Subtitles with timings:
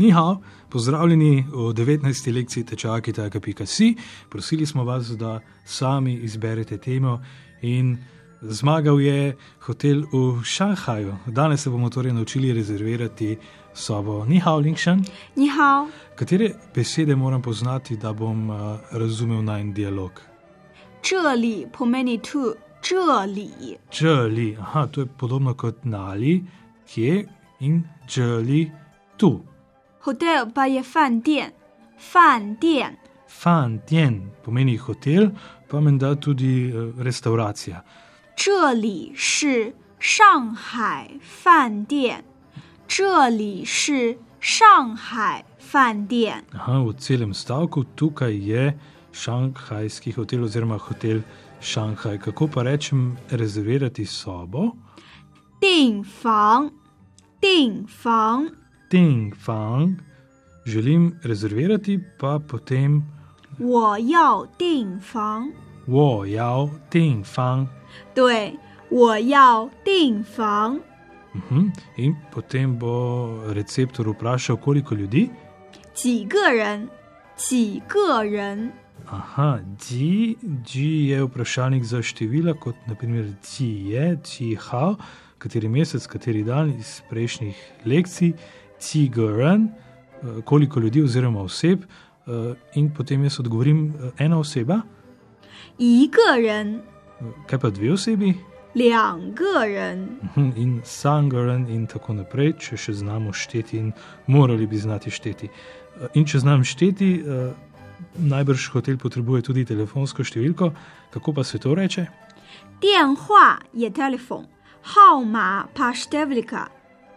[0.00, 2.34] Ni hao, pozdravljeni v 19.
[2.34, 3.94] lekciji tečaja kitajka.si.
[4.30, 7.20] Prosili smo vas, da sami izberete temo
[7.62, 7.98] in
[8.40, 11.16] zmagal je hotel v Šanghaju.
[11.26, 13.36] Danes se bomo torej naučili rezervirati
[13.74, 14.24] sobo.
[14.24, 15.04] Ni hao, Linkšan.
[15.36, 15.88] Ni hao.
[16.16, 18.56] Katere besede moram poznati, da bom uh,
[18.92, 20.20] razumel najn dialog?
[21.02, 23.76] Čeli pomeni tu, čeli.
[23.90, 26.44] Čeli, aha, to je podobno kot nali,
[26.94, 27.24] kje
[27.60, 28.70] in čeli
[29.16, 29.40] tu
[29.99, 31.53] hotel pa je 饭店，
[31.97, 35.31] 饭店 Fan tien pomeni hotel,
[35.67, 37.83] pa menda tudi uh, restauracija.
[38.35, 42.23] 这里是上海饭店，
[42.87, 46.45] 这里是上海饭店。
[46.53, 48.73] Aha, v celem stavku tukaj je
[49.11, 51.21] šanghajski hotel oziroma hotel
[51.61, 52.19] Šanghaj.
[52.19, 54.77] Kako pa rečem rezervirati sobo?
[55.59, 56.71] 订房，
[57.41, 58.49] 订房，
[58.89, 59.99] Ting fang,
[60.65, 63.01] želim rezervirati, pa potem
[63.59, 65.51] 我要订房。
[65.87, 67.67] wo yao ting fang.
[68.13, 68.57] 对，
[68.89, 70.79] 我要订房。
[71.33, 71.71] Mhm.
[71.97, 75.29] In potem bo receptor vprašal, koliko ljudi.
[75.93, 76.89] 几个人？
[77.35, 78.71] 几个人？
[79.05, 84.97] Aha, ji, ji je vprašalnik za števila, kot naprimer ji je, ji hao,
[85.37, 88.33] kateri mesec, kateri dan iz prejšnjih lekcij,
[88.79, 89.69] ji gren,
[90.43, 91.79] koliko ljudi oziroma oseb.
[92.27, 94.81] eh, In potem jaz odgovorim eh, ena oseba,
[95.77, 96.81] 一个人，
[97.47, 98.33] kaj pa dve osebi,
[98.73, 103.93] 两个人， Mhm, in sangaren in tako naprej, če še znamo šteti in
[104.27, 105.49] morali bi znati šteti.
[105.49, 107.53] Eh, In če znam šteti, eh,
[108.17, 110.71] najbrž hotel potrebuje tudi telefonsko številko,
[111.11, 112.07] kako pa se to reče?
[112.79, 114.45] 电话也 telephone，
[114.81, 116.67] 号码 pa številka，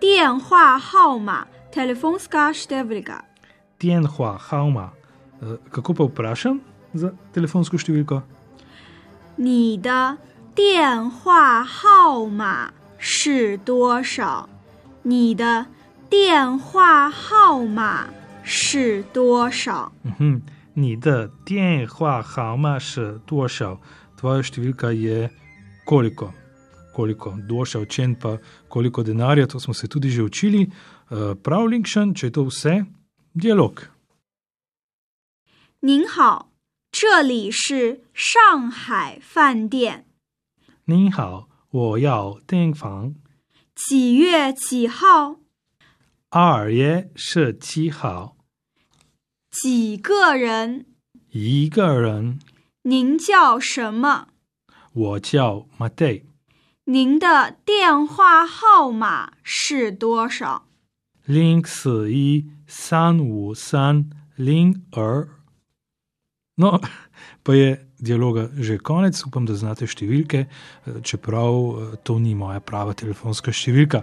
[0.00, 3.22] 电话号码 telefonska številka。
[3.78, 4.90] Tianhua Hauma.
[5.42, 6.60] Eh, Kako pa vprašam
[6.94, 8.22] za telefonsko številko?
[9.36, 10.18] 你的
[10.54, 14.48] 电话号码是多少？
[15.02, 15.66] 你的
[16.10, 18.08] 电话号码
[18.44, 19.92] 是多少？
[20.04, 20.42] Mhm.
[20.76, 23.78] Ni da Tianhua Hauma še došel,
[24.16, 25.28] tvoja številka je
[25.84, 26.32] koliko?
[26.96, 28.38] Koliko došel, čen pa
[28.68, 30.62] koliko denarja, to smo se tudi že učili.
[30.62, 32.84] Eh, Prav, Linkšen, če je to vse,
[33.34, 33.88] dialog.
[35.80, 36.52] 您好，
[36.92, 40.04] 这里是上海饭店，
[40.84, 43.14] 您好，我要订房。
[43.74, 45.36] 几月几号？
[46.28, 48.36] 二月十七号，
[49.50, 50.86] 几个人？
[51.30, 52.38] 一个人。
[52.82, 54.28] 您叫什么？
[54.92, 56.24] 我叫 Matei，
[56.86, 60.64] 您的电话号码是多少？
[61.26, 65.28] 零四一三五三零二。
[66.56, 66.80] No,
[67.42, 72.60] pa je dialoga že konec, upam, da znate številke, eh, čeprav eh, to ni moja
[72.60, 74.02] prava telefonska številka.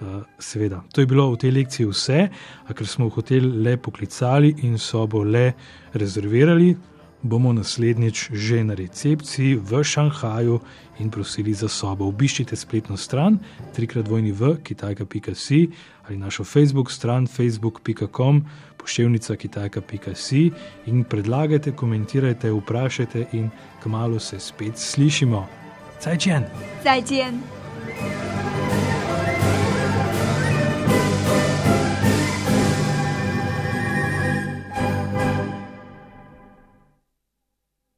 [0.00, 2.30] Eh, Seveda, to je bilo v tej lekciji vse,
[2.66, 5.54] a ker smo v hotel le poklicali in sobo le
[5.92, 6.74] rezervirali,
[7.21, 10.59] bomo naslednjič že na recepciji v Šanghaju
[10.99, 12.07] in prosili za sobo.
[12.07, 13.39] Obiščite spletno stran
[13.75, 15.69] trikrat vojni v kitajka.si
[16.07, 18.43] ali našo Facebook stran facebook.com
[18.77, 20.51] poševnica kitajka.si
[20.85, 23.49] in predlagajte, komentirajte, vprašajte in
[23.83, 25.59] kmalo se spet slišimo.
[25.99, 26.41] 再见。